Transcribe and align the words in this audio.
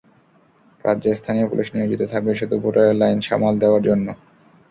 রাজ্যের 0.85 1.15
স্থানীয় 1.15 1.47
পুলিশ 1.47 1.67
নিয়োজিত 1.75 2.01
থাকবে 2.11 2.31
শুধু 2.39 2.55
ভোটারের 2.63 2.99
লাইন 3.01 3.17
সামাল 3.27 3.53
দেওয়ার 3.59 3.81
জন্য। 3.87 4.07